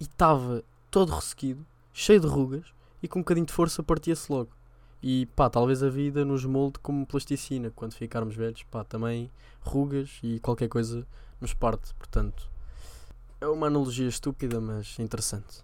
e 0.00 0.04
estava 0.04 0.64
todo 0.90 1.14
ressequido, 1.14 1.64
cheio 1.92 2.20
de 2.20 2.26
rugas 2.26 2.66
e 3.02 3.08
com 3.08 3.20
um 3.20 3.22
bocadinho 3.22 3.46
de 3.46 3.52
força 3.52 3.82
partia-se 3.82 4.30
logo. 4.32 4.50
E 5.06 5.26
pá, 5.36 5.50
talvez 5.50 5.82
a 5.82 5.90
vida 5.90 6.24
nos 6.24 6.46
molde 6.46 6.78
como 6.78 7.04
plasticina. 7.04 7.70
Quando 7.76 7.92
ficarmos 7.92 8.34
velhos, 8.34 8.62
pá, 8.62 8.82
também 8.82 9.30
rugas 9.60 10.18
e 10.22 10.40
qualquer 10.40 10.66
coisa 10.66 11.06
nos 11.38 11.52
parte. 11.52 11.92
Portanto, 11.92 12.48
é 13.38 13.46
uma 13.46 13.66
analogia 13.66 14.08
estúpida, 14.08 14.58
mas 14.62 14.98
interessante. 14.98 15.62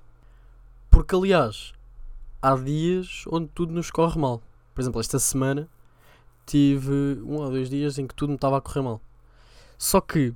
Porque, 0.91 1.15
aliás, 1.15 1.73
há 2.43 2.55
dias 2.55 3.25
onde 3.29 3.49
tudo 3.49 3.73
nos 3.73 3.91
corre 3.91 4.21
mal. 4.21 4.43
Por 4.75 4.83
exemplo, 4.83 5.01
esta 5.01 5.19
semana 5.19 5.67
tive 6.45 7.23
um 7.25 7.37
ou 7.37 7.49
dois 7.49 7.71
dias 7.71 7.99
em 7.99 8.07
que 8.07 8.15
tudo 8.15 8.29
me 8.29 8.37
estava 8.37 8.59
a 8.59 8.61
correr 8.61 8.83
mal. 8.83 9.01
Só 9.79 10.03
que 10.03 10.35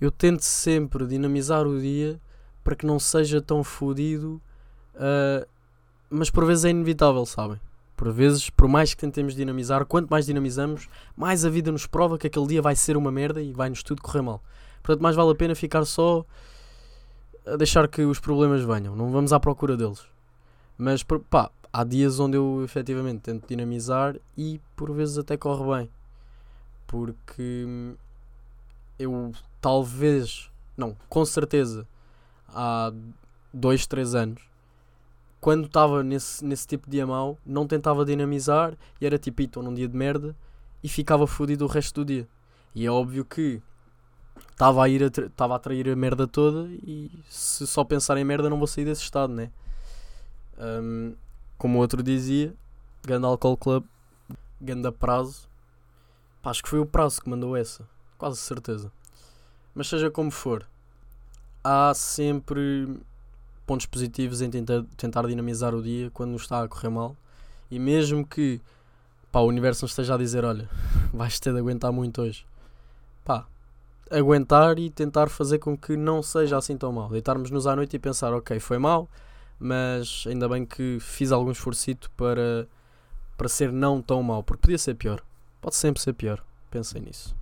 eu 0.00 0.10
tento 0.10 0.40
sempre 0.40 1.06
dinamizar 1.06 1.66
o 1.66 1.78
dia 1.78 2.18
para 2.64 2.74
que 2.74 2.86
não 2.86 2.98
seja 2.98 3.42
tão 3.42 3.62
fodido, 3.62 4.40
uh, 4.94 5.46
mas 6.08 6.30
por 6.30 6.46
vezes 6.46 6.64
é 6.64 6.70
inevitável, 6.70 7.26
sabem? 7.26 7.60
Por 7.98 8.12
vezes, 8.12 8.48
por 8.48 8.68
mais 8.68 8.94
que 8.94 9.00
tentemos 9.00 9.34
dinamizar, 9.34 9.84
quanto 9.84 10.08
mais 10.08 10.24
dinamizamos, 10.24 10.88
mais 11.16 11.44
a 11.44 11.50
vida 11.50 11.72
nos 11.72 11.84
prova 11.84 12.16
que 12.16 12.28
aquele 12.28 12.46
dia 12.46 12.62
vai 12.62 12.76
ser 12.76 12.96
uma 12.96 13.10
merda 13.10 13.42
e 13.42 13.52
vai-nos 13.52 13.82
tudo 13.82 14.00
correr 14.00 14.22
mal. 14.22 14.40
Portanto, 14.80 15.02
mais 15.02 15.16
vale 15.16 15.32
a 15.32 15.34
pena 15.34 15.52
ficar 15.56 15.84
só 15.84 16.24
a 17.44 17.56
deixar 17.56 17.88
que 17.88 18.02
os 18.02 18.20
problemas 18.20 18.62
venham. 18.62 18.94
Não 18.94 19.10
vamos 19.10 19.32
à 19.32 19.40
procura 19.40 19.76
deles. 19.76 20.06
Mas, 20.78 21.02
pá, 21.02 21.50
há 21.72 21.82
dias 21.82 22.20
onde 22.20 22.36
eu 22.36 22.62
efetivamente 22.64 23.22
tento 23.22 23.48
dinamizar 23.48 24.14
e 24.36 24.60
por 24.76 24.92
vezes 24.92 25.18
até 25.18 25.36
corre 25.36 25.76
bem. 25.76 25.90
Porque 26.86 27.66
eu 28.96 29.32
talvez, 29.60 30.52
não, 30.76 30.96
com 31.08 31.24
certeza, 31.24 31.84
há 32.48 32.92
dois, 33.52 33.88
três 33.88 34.14
anos 34.14 34.48
quando 35.40 35.66
estava 35.66 36.02
nesse, 36.02 36.44
nesse 36.44 36.66
tipo 36.66 36.86
de 36.86 36.92
dia 36.92 37.06
mau, 37.06 37.38
não 37.46 37.66
tentava 37.66 38.04
dinamizar 38.04 38.76
e 39.00 39.06
era 39.06 39.18
tipo, 39.18 39.42
estou 39.42 39.62
num 39.62 39.72
dia 39.72 39.88
de 39.88 39.96
merda 39.96 40.34
e 40.82 40.88
ficava 40.88 41.26
fodido 41.26 41.64
o 41.64 41.68
resto 41.68 42.02
do 42.02 42.04
dia. 42.04 42.28
E 42.74 42.84
é 42.84 42.90
óbvio 42.90 43.24
que 43.24 43.62
estava 44.50 44.84
a, 44.84 44.88
ir 44.88 45.02
a, 45.02 45.06
estava 45.06 45.54
a 45.54 45.56
atrair 45.56 45.88
a 45.88 45.96
merda 45.96 46.26
toda 46.26 46.68
e 46.82 47.10
se 47.28 47.66
só 47.66 47.84
pensar 47.84 48.16
em 48.16 48.24
merda 48.24 48.50
não 48.50 48.58
vou 48.58 48.66
sair 48.66 48.84
desse 48.84 49.02
estado, 49.02 49.32
né? 49.32 49.50
Um, 50.58 51.14
como 51.56 51.78
o 51.78 51.80
outro 51.80 52.02
dizia, 52.02 52.54
Ganda 53.04 53.26
Alcohol 53.26 53.56
Club, 53.56 53.84
Ganda 54.60 54.90
Prazo. 54.90 55.48
Pá, 56.42 56.50
acho 56.50 56.62
que 56.62 56.68
foi 56.68 56.80
o 56.80 56.86
Prazo 56.86 57.22
que 57.22 57.28
mandou 57.28 57.56
essa, 57.56 57.88
quase 58.16 58.38
certeza. 58.38 58.90
Mas 59.74 59.88
seja 59.88 60.10
como 60.10 60.30
for, 60.30 60.66
há 61.62 61.92
sempre 61.94 62.98
pontos 63.68 63.84
positivos 63.84 64.40
em 64.40 64.48
tentar, 64.48 64.82
tentar 64.96 65.26
dinamizar 65.26 65.74
o 65.74 65.82
dia 65.82 66.10
quando 66.10 66.34
está 66.36 66.62
a 66.62 66.68
correr 66.68 66.88
mal. 66.88 67.14
E 67.70 67.78
mesmo 67.78 68.26
que 68.26 68.58
pá, 69.30 69.40
o 69.40 69.46
universo 69.46 69.84
não 69.84 69.88
esteja 69.88 70.14
a 70.14 70.18
dizer: 70.18 70.42
Olha, 70.42 70.66
vais 71.12 71.38
ter 71.38 71.52
de 71.52 71.58
aguentar 71.58 71.92
muito 71.92 72.22
hoje, 72.22 72.46
pá, 73.22 73.46
aguentar 74.10 74.78
e 74.78 74.88
tentar 74.88 75.28
fazer 75.28 75.58
com 75.58 75.76
que 75.76 75.98
não 75.98 76.22
seja 76.22 76.56
assim 76.56 76.78
tão 76.78 76.90
mal. 76.90 77.10
Deitarmos-nos 77.10 77.66
à 77.66 77.76
noite 77.76 77.94
e 77.94 77.98
pensar: 77.98 78.32
Ok, 78.32 78.58
foi 78.58 78.78
mal, 78.78 79.06
mas 79.60 80.24
ainda 80.26 80.48
bem 80.48 80.64
que 80.64 80.98
fiz 80.98 81.30
algum 81.30 81.50
esforço 81.50 81.90
para, 82.16 82.66
para 83.36 83.48
ser 83.48 83.70
não 83.70 84.00
tão 84.00 84.22
mal, 84.22 84.42
porque 84.42 84.62
podia 84.62 84.78
ser 84.78 84.94
pior. 84.94 85.22
Pode 85.60 85.76
sempre 85.76 86.00
ser 86.00 86.14
pior. 86.14 86.42
Pensem 86.70 87.02
nisso. 87.02 87.36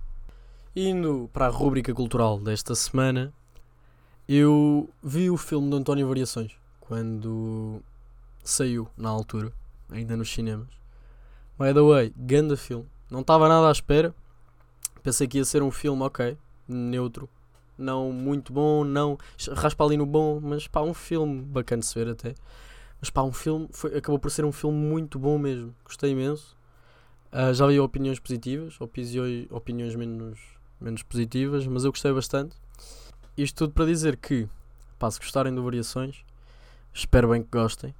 Indo 0.75 1.29
para 1.33 1.47
a 1.47 1.49
rúbrica 1.49 1.93
cultural 1.93 2.37
desta 2.37 2.75
semana, 2.75 3.33
eu 4.27 4.89
vi 5.01 5.29
o 5.29 5.37
filme 5.37 5.69
de 5.69 5.75
António 5.75 6.07
Variações 6.07 6.55
quando 6.79 7.81
saiu 8.43 8.87
na 8.97 9.09
altura, 9.09 9.51
ainda 9.89 10.15
nos 10.17 10.31
cinemas. 10.31 10.67
By 11.59 11.73
the 11.73 11.81
way, 11.81 12.13
ganda 12.15 12.55
filme. 12.55 12.85
Não 13.09 13.21
estava 13.21 13.47
nada 13.47 13.67
à 13.69 13.71
espera. 13.71 14.13
Pensei 15.01 15.27
que 15.27 15.37
ia 15.37 15.45
ser 15.45 15.63
um 15.63 15.71
filme, 15.71 16.03
ok, 16.03 16.37
neutro. 16.67 17.29
Não 17.77 18.11
muito 18.11 18.51
bom, 18.51 18.83
não. 18.83 19.17
Raspa 19.53 19.85
ali 19.85 19.97
no 19.97 20.05
bom, 20.05 20.39
mas 20.41 20.67
pá, 20.67 20.81
um 20.81 20.93
filme 20.93 21.41
bacana 21.41 21.79
de 21.79 21.85
se 21.85 21.95
ver 21.95 22.09
até. 22.09 22.35
Mas 22.99 23.09
pá, 23.09 23.23
um 23.23 23.31
filme. 23.31 23.67
Foi, 23.71 23.95
acabou 23.97 24.19
por 24.19 24.29
ser 24.29 24.45
um 24.45 24.51
filme 24.51 24.77
muito 24.77 25.17
bom 25.17 25.37
mesmo. 25.37 25.73
Gostei 25.83 26.11
imenso. 26.11 26.55
Uh, 27.31 27.53
já 27.53 27.67
vi 27.67 27.79
opiniões 27.79 28.19
positivas, 28.19 28.79
opiniões, 28.79 29.47
opiniões 29.51 29.95
menos, 29.95 30.39
menos 30.79 31.03
positivas, 31.03 31.65
mas 31.67 31.83
eu 31.83 31.91
gostei 31.91 32.11
bastante. 32.13 32.55
Isto 33.37 33.65
tudo 33.65 33.73
para 33.73 33.85
dizer 33.85 34.17
que, 34.17 34.49
pá, 34.97 35.11
se 35.11 35.19
gostarem 35.19 35.53
de 35.53 35.61
variações, 35.61 36.25
espero 36.91 37.29
bem 37.29 37.43
que 37.43 37.49
gostem. 37.51 37.93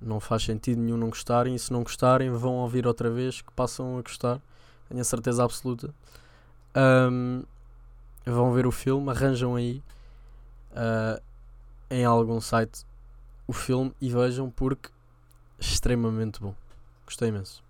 Não 0.00 0.18
faz 0.18 0.42
sentido 0.42 0.80
nenhum 0.80 0.96
não 0.96 1.08
gostarem, 1.08 1.54
e 1.54 1.58
se 1.58 1.72
não 1.72 1.84
gostarem, 1.84 2.30
vão 2.30 2.54
ouvir 2.54 2.86
outra 2.86 3.08
vez 3.08 3.40
que 3.40 3.52
passam 3.52 3.96
a 3.96 4.02
gostar. 4.02 4.40
Tenho 4.88 5.00
a 5.00 5.04
certeza 5.04 5.44
absoluta. 5.44 5.94
Um, 6.74 7.44
vão 8.26 8.52
ver 8.52 8.66
o 8.66 8.72
filme, 8.72 9.08
arranjam 9.10 9.54
aí 9.54 9.80
uh, 10.72 11.22
em 11.88 12.04
algum 12.04 12.40
site 12.40 12.84
o 13.46 13.52
filme 13.52 13.94
e 14.00 14.10
vejam 14.10 14.50
porque 14.50 14.90
extremamente 15.58 16.40
bom. 16.40 16.54
Gostei 17.06 17.28
imenso. 17.28 17.62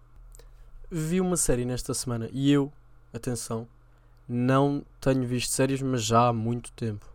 Vi 0.90 1.20
uma 1.20 1.36
série 1.36 1.64
nesta 1.64 1.92
semana 1.92 2.28
e 2.32 2.50
eu, 2.50 2.72
atenção, 3.12 3.68
não 4.28 4.84
tenho 5.00 5.26
visto 5.26 5.52
séries, 5.52 5.82
mas 5.82 6.04
já 6.04 6.28
há 6.28 6.32
muito 6.32 6.72
tempo. 6.72 7.06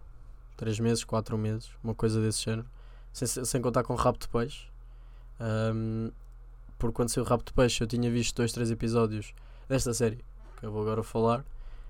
3 0.57 0.79
meses, 0.79 1.03
4 1.03 1.37
meses, 1.37 1.69
uma 1.83 1.93
coisa 1.93 2.21
desse 2.21 2.43
género. 2.43 2.67
Sem, 3.13 3.27
sem 3.27 3.61
contar 3.61 3.83
com 3.83 3.95
Rabo 3.95 4.17
de 4.17 4.27
Peixe. 4.27 4.67
Um, 5.39 6.11
porque 6.77 6.95
quando 6.95 7.09
saiu 7.09 7.23
Rabo 7.23 7.43
de 7.43 7.53
Peixe 7.53 7.83
eu 7.83 7.87
tinha 7.87 8.09
visto 8.09 8.35
2, 8.35 8.51
3 8.51 8.71
episódios 8.71 9.33
desta 9.69 9.93
série 9.93 10.23
que 10.57 10.65
eu 10.65 10.71
vou 10.71 10.81
agora 10.81 11.03
falar. 11.03 11.45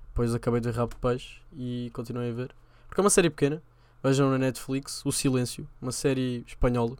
Depois 0.09 0.33
acabei 0.33 0.59
de 0.59 0.69
ver 0.69 0.77
Rabo 0.77 0.93
de 0.93 0.99
Peixe 0.99 1.41
e 1.53 1.89
continuei 1.93 2.31
a 2.31 2.33
ver. 2.33 2.55
Porque 2.87 2.99
é 2.99 3.03
uma 3.03 3.09
série 3.09 3.29
pequena. 3.29 3.61
Vejam 4.03 4.29
na 4.29 4.37
Netflix 4.37 5.03
O 5.05 5.11
Silêncio, 5.11 5.67
uma 5.81 5.91
série 5.91 6.43
espanhola 6.45 6.95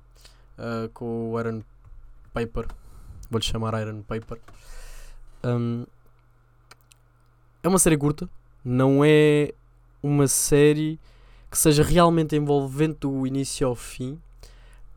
uh, 0.58 0.90
com 0.94 1.32
o 1.32 1.38
Aaron 1.38 1.62
Paper. 2.34 2.68
Vou-lhe 3.30 3.46
chamar 3.46 3.80
Iron 3.82 4.02
Paper. 4.02 4.40
Um, 5.44 5.86
é 7.64 7.68
uma 7.68 7.80
série 7.80 7.98
curta, 7.98 8.30
não 8.64 9.04
é 9.04 9.54
uma 10.02 10.28
série 10.28 11.00
que 11.50 11.58
seja 11.58 11.84
realmente 11.84 12.36
envolvente 12.36 13.00
do 13.02 13.26
início 13.26 13.68
ao 13.68 13.76
fim, 13.76 14.20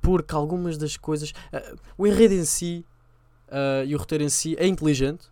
porque 0.01 0.35
algumas 0.35 0.77
das 0.77 0.97
coisas. 0.97 1.31
Uh, 1.53 1.79
o 1.97 2.07
enredo 2.07 2.35
em 2.35 2.45
si 2.45 2.85
uh, 3.49 3.85
e 3.87 3.95
o 3.95 3.99
roteiro 3.99 4.25
em 4.25 4.29
si 4.29 4.57
é 4.59 4.67
inteligente, 4.67 5.29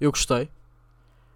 eu 0.00 0.10
gostei, 0.10 0.48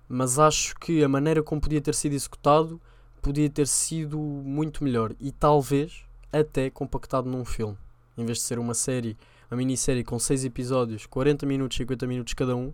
mas 0.08 0.38
acho 0.38 0.74
que 0.76 1.02
a 1.02 1.08
maneira 1.08 1.42
como 1.42 1.60
podia 1.60 1.80
ter 1.80 1.94
sido 1.94 2.14
executado 2.14 2.80
podia 3.20 3.50
ter 3.50 3.66
sido 3.66 4.18
muito 4.18 4.84
melhor 4.84 5.12
e 5.18 5.32
talvez 5.32 6.04
até 6.32 6.70
compactado 6.70 7.28
num 7.28 7.44
filme. 7.44 7.76
Em 8.16 8.24
vez 8.24 8.38
de 8.38 8.44
ser 8.44 8.58
uma 8.58 8.72
série, 8.72 9.16
uma 9.50 9.56
minissérie 9.56 10.04
com 10.04 10.18
6 10.18 10.44
episódios, 10.44 11.06
40 11.06 11.44
minutos, 11.44 11.76
50 11.76 12.06
minutos 12.06 12.34
cada 12.34 12.54
um, 12.54 12.72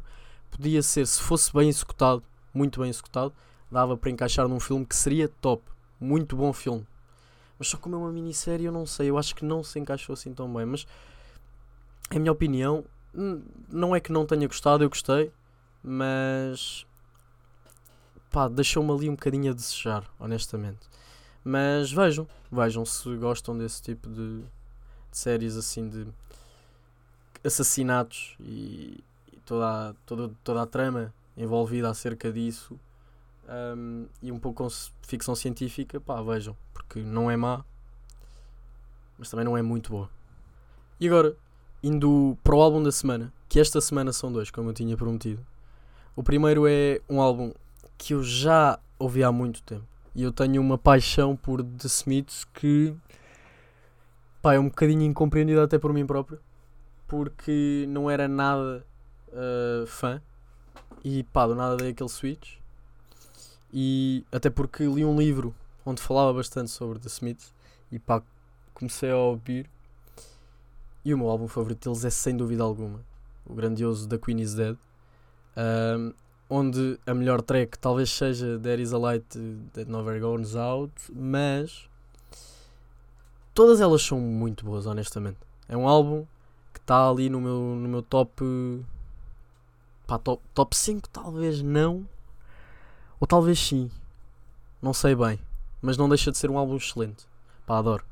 podia 0.50 0.82
ser, 0.82 1.06
se 1.06 1.20
fosse 1.20 1.52
bem 1.52 1.70
executado, 1.70 2.22
muito 2.52 2.80
bem 2.80 2.90
executado, 2.90 3.32
dava 3.70 3.96
para 3.96 4.10
encaixar 4.10 4.46
num 4.46 4.60
filme 4.60 4.84
que 4.84 4.94
seria 4.94 5.28
top. 5.28 5.62
Muito 5.98 6.36
bom 6.36 6.52
filme. 6.52 6.86
Mas 7.58 7.68
só 7.68 7.78
como 7.78 7.94
é 7.94 7.98
uma 7.98 8.12
minissérie, 8.12 8.66
eu 8.66 8.72
não 8.72 8.84
sei. 8.84 9.08
Eu 9.08 9.16
acho 9.16 9.34
que 9.34 9.44
não 9.44 9.62
se 9.62 9.78
encaixou 9.78 10.12
assim 10.14 10.34
tão 10.34 10.52
bem. 10.52 10.66
Mas, 10.66 10.86
em 12.10 12.18
minha 12.18 12.32
opinião, 12.32 12.84
não 13.70 13.94
é 13.94 14.00
que 14.00 14.12
não 14.12 14.26
tenha 14.26 14.46
gostado, 14.46 14.82
eu 14.82 14.88
gostei. 14.88 15.32
Mas, 15.82 16.86
pá, 18.30 18.48
deixou-me 18.48 18.90
ali 18.92 19.08
um 19.08 19.14
bocadinho 19.14 19.52
a 19.52 19.54
desejar, 19.54 20.04
honestamente. 20.18 20.80
Mas 21.44 21.90
vejam, 21.90 22.26
vejam 22.50 22.84
se 22.84 23.16
gostam 23.16 23.56
desse 23.56 23.82
tipo 23.82 24.08
de, 24.08 24.40
de 24.40 24.46
séries 25.18 25.56
assim 25.56 25.88
de 25.88 26.06
assassinatos 27.44 28.36
e, 28.40 29.02
e 29.32 29.36
toda, 29.44 29.90
a, 29.90 29.94
toda, 30.06 30.30
toda 30.44 30.62
a 30.62 30.66
trama 30.66 31.12
envolvida 31.36 31.88
acerca 31.90 32.32
disso 32.32 32.78
um, 33.48 34.06
e 34.22 34.30
um 34.30 34.38
pouco 34.38 34.64
com 34.64 34.70
ficção 35.02 35.34
científica, 35.34 36.00
pá, 36.00 36.20
vejam, 36.22 36.56
porque 36.72 37.00
não 37.00 37.30
é 37.30 37.36
má, 37.36 37.64
mas 39.18 39.30
também 39.30 39.44
não 39.44 39.56
é 39.56 39.62
muito 39.62 39.90
boa. 39.90 40.08
E 41.00 41.08
agora, 41.08 41.36
indo 41.82 42.38
para 42.44 42.54
o 42.54 42.62
álbum 42.62 42.82
da 42.82 42.92
semana, 42.92 43.32
que 43.48 43.58
esta 43.58 43.80
semana 43.80 44.12
são 44.12 44.32
dois, 44.32 44.50
como 44.50 44.70
eu 44.70 44.74
tinha 44.74 44.96
prometido. 44.96 45.44
O 46.14 46.22
primeiro 46.22 46.66
é 46.66 47.00
um 47.08 47.20
álbum 47.20 47.52
que 47.98 48.14
eu 48.14 48.22
já 48.22 48.78
ouvi 48.98 49.24
há 49.24 49.32
muito 49.32 49.62
tempo. 49.62 49.84
E 50.14 50.22
eu 50.22 50.32
tenho 50.32 50.60
uma 50.60 50.76
paixão 50.76 51.34
por 51.34 51.62
The 51.62 51.86
Smiths 51.86 52.44
que 52.44 52.94
pá, 54.40 54.54
é 54.54 54.58
um 54.58 54.68
bocadinho 54.68 55.02
incompreendida 55.02 55.62
até 55.64 55.78
por 55.78 55.92
mim 55.92 56.06
próprio. 56.06 56.38
Porque 57.06 57.86
não 57.88 58.10
era 58.10 58.28
nada 58.28 58.84
uh, 59.28 59.86
fã. 59.86 60.20
E 61.04 61.22
pá, 61.24 61.46
do 61.46 61.54
nada 61.54 61.76
dei 61.76 61.90
aquele 61.90 62.08
switch. 62.08 62.56
E 63.72 64.24
até 64.30 64.50
porque 64.50 64.84
li 64.84 65.04
um 65.04 65.18
livro 65.18 65.54
onde 65.84 66.00
falava 66.00 66.32
bastante 66.32 66.70
sobre 66.70 66.98
The 66.98 67.08
Smiths. 67.08 67.52
E 67.90 67.98
pá, 67.98 68.22
comecei 68.74 69.10
a 69.10 69.16
ouvir. 69.16 69.68
E 71.04 71.12
o 71.12 71.18
meu 71.18 71.28
álbum 71.28 71.48
favorito 71.48 71.88
deles 71.88 72.04
é 72.04 72.10
sem 72.10 72.36
dúvida 72.36 72.62
alguma 72.62 73.00
o 73.46 73.54
grandioso 73.54 74.08
The 74.08 74.18
Queen 74.18 74.40
is 74.40 74.54
Dead. 74.54 74.76
Um, 75.56 76.14
onde 76.48 76.98
a 77.06 77.14
melhor 77.14 77.42
track 77.42 77.78
talvez 77.78 78.10
seja 78.10 78.58
There 78.58 78.80
is 78.80 78.92
a 78.92 78.98
Light 78.98 79.26
That 79.72 79.90
Never 79.90 80.20
Goes 80.20 80.54
Out, 80.54 80.92
mas 81.14 81.88
todas 83.54 83.80
elas 83.80 84.02
são 84.02 84.18
muito 84.18 84.64
boas, 84.64 84.86
honestamente. 84.86 85.38
É 85.68 85.76
um 85.76 85.88
álbum 85.88 86.26
que 86.72 86.80
está 86.80 87.08
ali 87.08 87.28
no 87.28 87.40
meu, 87.40 87.60
no 87.60 87.88
meu 87.88 88.02
top, 88.02 88.42
pá, 90.12 90.18
top. 90.18 90.42
Top 90.54 90.76
5, 90.76 91.08
talvez 91.08 91.62
não, 91.62 92.06
ou 93.20 93.26
talvez 93.26 93.58
sim, 93.58 93.90
não 94.80 94.92
sei 94.92 95.14
bem, 95.14 95.38
mas 95.80 95.96
não 95.96 96.08
deixa 96.08 96.30
de 96.30 96.38
ser 96.38 96.50
um 96.50 96.58
álbum 96.58 96.76
excelente. 96.76 97.26
Pá, 97.66 97.78
adoro. 97.78 98.04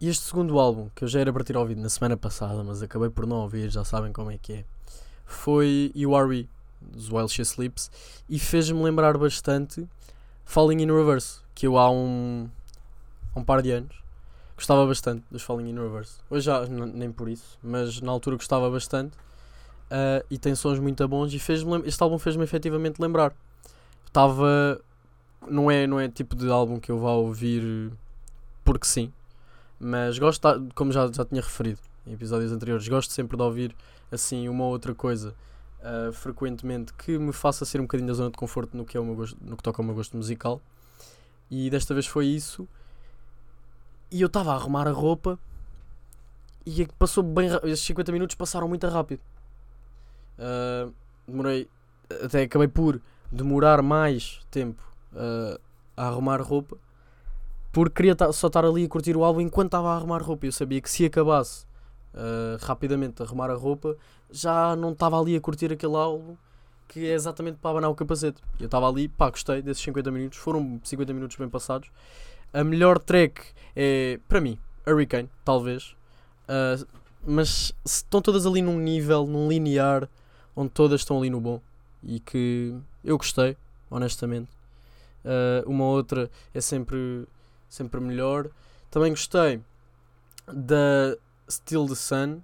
E 0.00 0.08
este 0.08 0.24
segundo 0.24 0.58
álbum, 0.58 0.88
que 0.94 1.04
eu 1.04 1.08
já 1.08 1.20
era 1.20 1.32
para 1.32 1.44
ter 1.44 1.56
ouvido 1.56 1.80
na 1.80 1.88
semana 1.88 2.16
passada, 2.16 2.62
mas 2.62 2.82
acabei 2.82 3.08
por 3.08 3.26
não 3.26 3.36
ouvir, 3.36 3.70
já 3.70 3.84
sabem 3.84 4.12
como 4.12 4.30
é 4.30 4.38
que 4.38 4.52
é, 4.52 4.64
foi 5.24 5.90
You 5.94 6.14
Are 6.14 6.28
We, 6.28 6.48
dos 6.80 7.10
While 7.10 7.28
She 7.28 7.42
Sleeps, 7.42 7.90
e 8.28 8.38
fez-me 8.38 8.82
lembrar 8.82 9.16
bastante 9.16 9.88
Falling 10.44 10.82
in 10.82 10.92
Reverse, 10.92 11.40
que 11.54 11.66
eu 11.66 11.78
há 11.78 11.90
um, 11.90 12.48
há 13.34 13.40
um 13.40 13.44
par 13.44 13.62
de 13.62 13.70
anos 13.72 14.06
gostava 14.56 14.86
bastante 14.86 15.24
dos 15.30 15.42
Falling 15.42 15.68
in 15.68 15.74
Reverse. 15.74 16.18
Hoje 16.30 16.46
já 16.46 16.66
nem 16.66 17.12
por 17.12 17.28
isso, 17.28 17.58
mas 17.62 18.00
na 18.00 18.10
altura 18.10 18.36
gostava 18.36 18.70
bastante. 18.70 19.16
Uh, 19.86 20.24
e 20.30 20.38
tem 20.38 20.54
sons 20.54 20.78
muito 20.80 21.06
bons 21.06 21.32
e 21.32 21.38
fez 21.38 21.64
este 21.84 22.02
álbum 22.02 22.18
fez-me 22.18 22.44
efetivamente 22.44 23.00
lembrar. 23.00 23.34
Estava. 24.06 24.80
Não 25.48 25.70
é, 25.70 25.86
não 25.86 26.00
é 26.00 26.08
tipo 26.08 26.34
de 26.34 26.50
álbum 26.50 26.80
que 26.80 26.90
eu 26.90 26.98
vá 26.98 27.12
ouvir 27.12 27.92
porque 28.64 28.84
sim, 28.84 29.12
mas 29.78 30.18
gosto, 30.18 30.48
como 30.74 30.90
já, 30.90 31.06
já 31.12 31.24
tinha 31.24 31.40
referido 31.40 31.78
em 32.04 32.14
episódios 32.14 32.50
anteriores, 32.50 32.88
gosto 32.88 33.12
sempre 33.12 33.36
de 33.36 33.42
ouvir 33.44 33.76
assim 34.10 34.48
uma 34.48 34.64
ou 34.64 34.70
outra 34.70 34.92
coisa 34.92 35.34
uh, 35.80 36.12
frequentemente 36.12 36.92
que 36.94 37.16
me 37.16 37.32
faça 37.32 37.64
ser 37.64 37.80
um 37.80 37.84
bocadinho 37.84 38.08
da 38.08 38.14
zona 38.14 38.30
de 38.30 38.36
conforto 38.36 38.76
no 38.76 38.84
que, 38.84 38.96
é 38.96 39.00
o 39.00 39.04
meu 39.04 39.14
gosto, 39.14 39.36
no 39.40 39.56
que 39.56 39.62
toca 39.62 39.80
ao 39.80 39.86
meu 39.86 39.94
gosto 39.94 40.16
musical. 40.16 40.60
E 41.48 41.70
desta 41.70 41.94
vez 41.94 42.06
foi 42.06 42.26
isso. 42.26 42.68
E 44.10 44.20
eu 44.20 44.26
estava 44.26 44.52
a 44.52 44.54
arrumar 44.54 44.88
a 44.88 44.92
roupa 44.92 45.38
e 46.64 46.82
é 46.82 46.88
passou 46.98 47.22
bem 47.22 47.48
Esses 47.64 47.84
50 47.84 48.10
minutos 48.10 48.34
passaram 48.34 48.68
muito 48.68 48.86
rápido. 48.88 49.20
Uh, 50.38 50.92
demorei. 51.26 51.68
Até 52.22 52.42
acabei 52.42 52.68
por 52.68 53.00
demorar 53.32 53.82
mais 53.82 54.40
tempo 54.50 54.82
uh, 55.12 55.60
a 55.96 56.06
arrumar 56.06 56.40
roupa 56.40 56.78
porque 57.76 57.96
queria 57.96 58.16
só 58.32 58.46
estar 58.46 58.64
ali 58.64 58.86
a 58.86 58.88
curtir 58.88 59.14
o 59.18 59.22
álbum 59.22 59.42
enquanto 59.42 59.66
estava 59.66 59.90
a 59.90 59.96
arrumar 59.96 60.22
roupa. 60.22 60.46
Eu 60.46 60.52
sabia 60.52 60.80
que 60.80 60.88
se 60.88 61.04
acabasse 61.04 61.66
uh, 62.14 62.56
rapidamente 62.64 63.20
a 63.20 63.26
arrumar 63.26 63.50
a 63.50 63.54
roupa, 63.54 63.94
já 64.30 64.74
não 64.74 64.92
estava 64.92 65.20
ali 65.20 65.36
a 65.36 65.40
curtir 65.42 65.70
aquele 65.70 65.94
álbum 65.94 66.36
que 66.88 67.06
é 67.06 67.12
exatamente 67.12 67.58
para 67.58 67.72
abanar 67.72 67.90
o 67.90 67.94
capacete. 67.94 68.40
Eu 68.58 68.64
estava 68.64 68.88
ali, 68.88 69.08
pá, 69.08 69.28
gostei 69.28 69.60
desses 69.60 69.82
50 69.82 70.10
minutos, 70.10 70.38
foram 70.38 70.80
50 70.82 71.12
minutos 71.12 71.36
bem 71.36 71.50
passados. 71.50 71.90
A 72.50 72.64
melhor 72.64 72.98
track 72.98 73.42
é, 73.74 74.18
para 74.26 74.40
mim, 74.40 74.58
Hurricane, 74.86 75.28
talvez. 75.44 75.94
Uh, 76.48 76.86
mas 77.26 77.74
estão 77.84 78.22
todas 78.22 78.46
ali 78.46 78.62
num 78.62 78.78
nível, 78.78 79.26
num 79.26 79.50
linear, 79.50 80.08
onde 80.56 80.70
todas 80.70 81.02
estão 81.02 81.18
ali 81.18 81.30
no 81.30 81.40
bom. 81.40 81.60
E 82.02 82.18
que 82.18 82.74
eu 83.04 83.18
gostei, 83.18 83.56
honestamente. 83.90 84.50
Uh, 85.24 85.68
uma 85.68 85.84
outra 85.84 86.30
é 86.54 86.60
sempre 86.60 87.26
sempre 87.68 88.00
melhor. 88.00 88.48
Também 88.90 89.10
gostei 89.10 89.60
da 90.46 91.16
Still 91.50 91.86
the 91.86 91.94
Sun, 91.94 92.40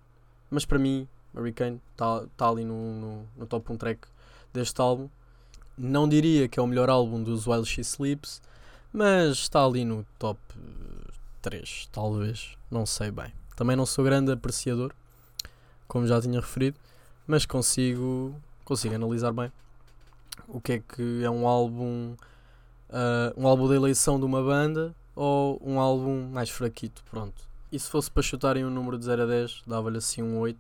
mas 0.51 0.65
para 0.65 0.79
mim, 0.79 1.09
Hurricane 1.35 1.81
está 1.93 2.25
tá 2.37 2.49
ali 2.49 2.65
no, 2.65 3.01
no, 3.01 3.27
no, 3.37 3.47
top 3.47 3.73
1 3.73 3.77
track 3.77 4.09
deste 4.53 4.81
álbum. 4.81 5.09
Não 5.77 6.09
diria 6.09 6.49
que 6.49 6.59
é 6.61 6.63
o 6.63 6.67
melhor 6.67 6.91
álbum 6.91 7.23
dos 7.23 7.47
While 7.47 7.65
She 7.65 7.81
Sleeps, 7.81 8.43
mas 8.93 9.39
está 9.39 9.65
ali 9.65 9.85
no 9.85 10.05
top 10.19 10.39
3, 11.41 11.89
talvez, 11.91 12.57
não 12.71 12.85
sei 12.85 13.11
bem. 13.11 13.33
Também 13.57 13.77
não 13.77 13.87
sou 13.87 14.05
grande 14.05 14.31
apreciador, 14.31 14.93
como 15.89 16.07
já 16.07 16.21
tinha 16.21 16.41
referido, 16.41 16.79
mas 17.27 17.47
consigo, 17.47 18.35
consigo 18.65 18.95
analisar 18.95 19.33
bem 19.33 19.53
o 20.49 20.61
que 20.61 20.73
é 20.75 20.79
que 20.81 21.25
é 21.25 21.31
um 21.31 21.47
álbum, 21.47 22.15
uh, 22.91 23.33
um 23.41 23.47
álbum 23.47 23.69
da 23.69 23.75
eleição 23.75 24.19
de 24.19 24.25
uma 24.25 24.43
banda 24.43 24.95
ou 25.15 25.61
um 25.65 25.81
álbum 25.81 26.29
mais 26.29 26.51
fraquito, 26.51 27.03
pronto. 27.11 27.49
E 27.71 27.79
se 27.79 27.89
fosse 27.89 28.11
para 28.11 28.23
chutarem 28.23 28.65
um 28.65 28.71
número 28.71 28.99
de 28.99 29.05
0 29.05 29.23
a 29.23 29.27
10, 29.27 29.63
dava-lhe 29.67 29.99
assim 29.99 30.23
um 30.23 30.39
8, 30.39 30.59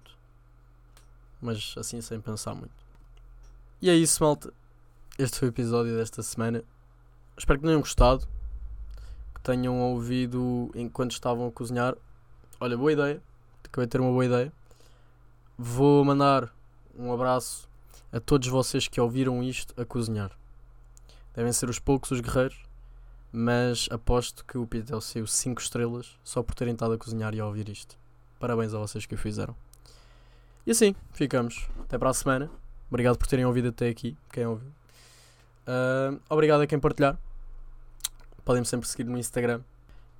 mas 1.40 1.74
assim 1.76 2.00
sem 2.00 2.20
pensar 2.20 2.54
muito. 2.54 2.72
E 3.80 3.90
é 3.90 3.94
isso, 3.94 4.22
malta. 4.22 4.52
Este 5.18 5.38
foi 5.38 5.48
o 5.48 5.50
episódio 5.50 5.94
desta 5.94 6.22
semana. 6.22 6.64
Espero 7.36 7.58
que 7.58 7.66
tenham 7.66 7.80
gostado, 7.80 8.26
que 9.34 9.40
tenham 9.42 9.78
ouvido 9.80 10.70
enquanto 10.74 11.12
estavam 11.12 11.48
a 11.48 11.52
cozinhar. 11.52 11.94
Olha, 12.58 12.76
boa 12.76 12.92
ideia. 12.92 13.22
Acabei 13.64 13.86
de 13.86 13.90
ter 13.90 14.00
uma 14.00 14.10
boa 14.10 14.24
ideia. 14.24 14.52
Vou 15.56 16.04
mandar 16.04 16.52
um 16.96 17.12
abraço 17.12 17.68
a 18.12 18.20
todos 18.20 18.48
vocês 18.48 18.88
que 18.88 19.00
ouviram 19.00 19.42
isto 19.42 19.80
a 19.80 19.84
cozinhar. 19.84 20.30
Devem 21.34 21.52
ser 21.52 21.68
os 21.68 21.78
poucos 21.78 22.10
os 22.10 22.20
guerreiros 22.20 22.72
mas 23.32 23.88
aposto 23.90 24.44
que 24.44 24.58
o 24.58 24.66
Pitel 24.66 25.00
saiu 25.00 25.26
5 25.26 25.60
estrelas 25.60 26.18
só 26.22 26.42
por 26.42 26.54
terem 26.54 26.74
estado 26.74 26.92
a 26.92 26.98
cozinhar 26.98 27.34
e 27.34 27.40
a 27.40 27.46
ouvir 27.46 27.66
isto. 27.70 27.96
Parabéns 28.38 28.74
a 28.74 28.78
vocês 28.78 29.06
que 29.06 29.14
o 29.14 29.18
fizeram. 29.18 29.56
E 30.66 30.70
assim, 30.70 30.94
ficamos. 31.14 31.66
Até 31.80 31.96
para 31.96 32.10
a 32.10 32.14
semana. 32.14 32.50
Obrigado 32.90 33.16
por 33.16 33.26
terem 33.26 33.46
ouvido 33.46 33.68
até 33.68 33.88
aqui, 33.88 34.16
quem 34.30 34.44
ouviu. 34.44 34.68
Uh, 34.68 36.20
obrigado 36.28 36.60
a 36.60 36.66
quem 36.66 36.78
partilhar. 36.78 37.18
Podem-me 38.44 38.66
sempre 38.66 38.86
seguir 38.86 39.04
no 39.04 39.16
Instagram. 39.16 39.62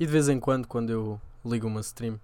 E 0.00 0.06
de 0.06 0.12
vez 0.12 0.30
em 0.30 0.40
quando, 0.40 0.66
quando 0.66 0.88
eu 0.88 1.20
ligo 1.44 1.66
uma 1.66 1.80
stream, 1.80 2.18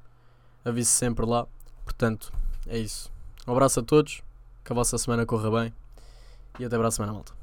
aviso 0.64 0.90
sempre 0.90 1.26
lá. 1.26 1.46
Portanto, 1.84 2.32
é 2.68 2.78
isso. 2.78 3.10
Um 3.46 3.52
abraço 3.52 3.80
a 3.80 3.82
todos. 3.82 4.22
Que 4.64 4.72
a 4.72 4.74
vossa 4.74 4.98
semana 4.98 5.24
corra 5.24 5.50
bem. 5.50 5.74
E 6.58 6.64
até 6.64 6.76
para 6.76 6.88
a 6.88 6.90
semana, 6.90 7.12
malta. 7.12 7.37